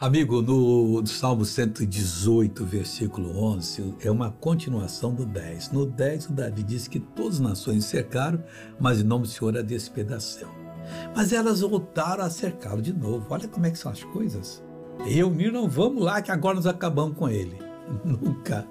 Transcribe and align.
Amigo, 0.00 0.40
no 0.40 1.06
Salmo 1.06 1.44
118, 1.44 2.64
versículo 2.64 3.38
11, 3.38 3.96
é 4.00 4.10
uma 4.10 4.30
continuação 4.30 5.12
do 5.12 5.26
10. 5.26 5.72
No 5.72 5.84
10, 5.84 6.30
o 6.30 6.32
Davi 6.32 6.62
diz 6.62 6.88
que 6.88 6.98
todas 6.98 7.34
as 7.34 7.40
nações 7.40 7.84
cercaram, 7.84 8.42
mas 8.80 8.98
em 8.98 9.04
nome 9.04 9.24
do 9.24 9.28
Senhor 9.28 9.58
a 9.58 9.60
despedaceu. 9.60 10.48
Mas 11.14 11.34
elas 11.34 11.60
voltaram 11.60 12.24
a 12.24 12.30
cercá-lo 12.30 12.80
de 12.80 12.94
novo. 12.94 13.26
Olha 13.28 13.46
como 13.46 13.66
é 13.66 13.70
que 13.70 13.76
são 13.78 13.92
as 13.92 14.02
coisas. 14.02 14.64
Reuniram, 15.04 15.68
vamos 15.68 16.02
lá 16.02 16.22
que 16.22 16.30
agora 16.30 16.54
nós 16.54 16.66
acabamos 16.66 17.18
com 17.18 17.28
ele. 17.28 17.58
Nunca. 18.02 18.66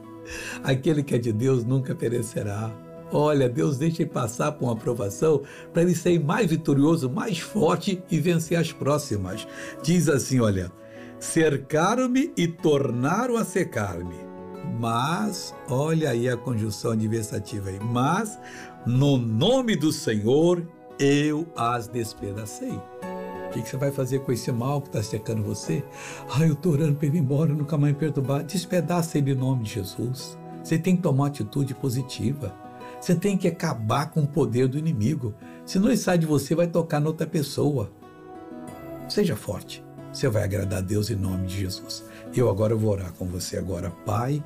Aquele 0.63 1.03
que 1.03 1.13
é 1.13 1.19
de 1.19 1.31
Deus 1.31 1.63
nunca 1.63 1.93
perecerá. 1.93 2.75
Olha, 3.11 3.47
Deus 3.47 3.77
deixa 3.77 4.01
ele 4.01 4.09
passar 4.09 4.53
por 4.53 4.65
uma 4.65 4.73
aprovação 4.73 5.43
para 5.71 5.83
ele 5.83 5.93
ser 5.93 6.19
mais 6.23 6.49
vitorioso, 6.49 7.07
mais 7.07 7.37
forte 7.37 8.03
e 8.09 8.19
vencer 8.19 8.57
as 8.57 8.71
próximas. 8.71 9.47
Diz 9.83 10.09
assim, 10.09 10.39
olha, 10.39 10.71
cercaram-me 11.19 12.31
e 12.37 12.47
tornaram 12.47 13.35
a 13.35 13.43
secar-me. 13.43 14.15
Mas, 14.79 15.53
olha 15.69 16.11
aí 16.11 16.29
a 16.29 16.37
conjunção 16.37 16.91
adversativa 16.91 17.69
aí, 17.69 17.79
mas 17.79 18.39
no 18.85 19.17
nome 19.17 19.75
do 19.75 19.91
Senhor 19.91 20.65
eu 20.99 21.47
as 21.55 21.87
despedacei. 21.87 22.71
O 22.71 23.51
que, 23.51 23.63
que, 23.63 23.69
você 23.69 23.77
vai 23.77 23.91
fazer 23.91 24.19
com 24.19 24.31
esse 24.31 24.51
mal 24.51 24.79
que 24.79 24.89
está 24.89 25.01
secando 25.01 25.41
você? 25.41 25.83
Ah, 26.29 26.45
eu 26.45 26.53
estou 26.53 26.73
orando 26.73 26.95
para 26.95 27.07
ele 27.07 27.17
ir 27.17 27.21
embora, 27.21 27.51
nunca 27.51 27.77
mais 27.77 27.93
me 27.93 27.99
perturbar. 27.99 28.43
Despedaça 28.43 29.17
ele 29.17 29.31
em 29.31 29.35
nome 29.35 29.63
de 29.63 29.73
Jesus. 29.73 30.37
Você 30.63 30.77
tem 30.77 30.95
que 30.95 31.01
tomar 31.01 31.23
uma 31.23 31.27
atitude 31.27 31.73
positiva. 31.73 32.53
Você 33.01 33.15
tem 33.15 33.35
que 33.37 33.47
acabar 33.47 34.11
com 34.11 34.21
o 34.21 34.27
poder 34.27 34.67
do 34.67 34.77
inimigo. 34.77 35.33
Se 35.65 35.79
não 35.79 35.95
sai 35.97 36.19
de 36.19 36.27
você, 36.27 36.53
vai 36.53 36.67
tocar 36.67 36.99
noutra 36.99 37.25
pessoa. 37.25 37.91
Seja 39.07 39.35
forte. 39.35 39.83
Você 40.19 40.27
vai 40.27 40.43
agradar 40.43 40.79
a 40.79 40.81
Deus 40.81 41.09
em 41.09 41.15
nome 41.15 41.47
de 41.47 41.61
Jesus. 41.61 42.03
Eu 42.35 42.49
agora 42.49 42.75
vou 42.75 42.91
orar 42.91 43.13
com 43.13 43.25
você 43.25 43.57
agora, 43.57 43.89
Pai. 44.05 44.43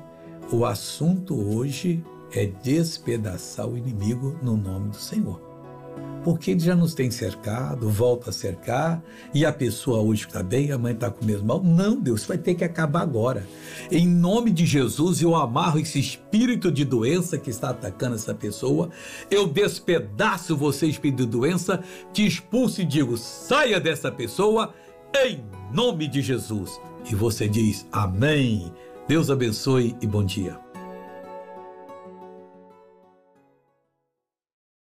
O 0.52 0.64
assunto 0.64 1.34
hoje 1.34 2.00
é 2.32 2.46
despedaçar 2.46 3.66
o 3.66 3.76
inimigo 3.76 4.38
no 4.40 4.56
nome 4.56 4.90
do 4.90 4.96
Senhor. 4.96 5.42
Porque 6.22 6.52
ele 6.52 6.60
já 6.60 6.76
nos 6.76 6.94
tem 6.94 7.10
cercado, 7.10 7.90
volta 7.90 8.30
a 8.30 8.32
cercar, 8.32 9.02
e 9.34 9.44
a 9.44 9.52
pessoa 9.52 9.98
hoje 9.98 10.26
está 10.26 10.44
bem, 10.44 10.70
a 10.70 10.78
mãe 10.78 10.94
está 10.94 11.10
com 11.10 11.24
o 11.24 11.26
mesmo 11.26 11.48
mal. 11.48 11.60
Não, 11.60 12.00
Deus, 12.00 12.24
vai 12.24 12.38
ter 12.38 12.54
que 12.54 12.62
acabar 12.62 13.02
agora. 13.02 13.44
Em 13.90 14.06
nome 14.06 14.52
de 14.52 14.64
Jesus, 14.64 15.20
eu 15.20 15.34
amarro 15.34 15.80
esse 15.80 15.98
espírito 15.98 16.70
de 16.70 16.84
doença 16.84 17.36
que 17.36 17.50
está 17.50 17.70
atacando 17.70 18.14
essa 18.14 18.32
pessoa, 18.32 18.90
eu 19.28 19.44
despedaço 19.48 20.56
você, 20.56 20.86
espírito 20.86 21.24
de 21.24 21.30
doença, 21.30 21.82
te 22.12 22.24
expulso 22.24 22.80
e 22.80 22.84
digo: 22.84 23.16
saia 23.16 23.80
dessa 23.80 24.12
pessoa 24.12 24.72
em 25.14 25.44
nome 25.72 26.08
de 26.08 26.20
Jesus. 26.20 26.80
E 27.10 27.14
você 27.14 27.48
diz 27.48 27.86
amém. 27.92 28.72
Deus 29.06 29.30
abençoe 29.30 29.94
e 30.00 30.06
bom 30.06 30.24
dia. 30.24 30.63